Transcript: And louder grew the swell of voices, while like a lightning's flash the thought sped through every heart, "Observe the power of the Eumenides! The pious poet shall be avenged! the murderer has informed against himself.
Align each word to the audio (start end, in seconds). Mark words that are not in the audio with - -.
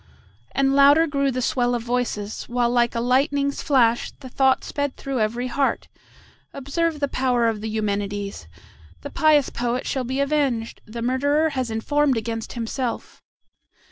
And 0.53 0.75
louder 0.75 1.05
grew 1.05 1.29
the 1.29 1.43
swell 1.43 1.75
of 1.75 1.83
voices, 1.83 2.45
while 2.45 2.71
like 2.71 2.95
a 2.95 2.99
lightning's 2.99 3.61
flash 3.61 4.09
the 4.13 4.29
thought 4.29 4.63
sped 4.63 4.95
through 4.97 5.19
every 5.19 5.45
heart, 5.45 5.89
"Observe 6.53 6.99
the 6.99 7.07
power 7.07 7.47
of 7.47 7.61
the 7.61 7.69
Eumenides! 7.69 8.47
The 9.01 9.11
pious 9.11 9.51
poet 9.51 9.85
shall 9.85 10.03
be 10.03 10.19
avenged! 10.19 10.81
the 10.87 11.03
murderer 11.03 11.49
has 11.51 11.69
informed 11.69 12.17
against 12.17 12.53
himself. 12.53 13.21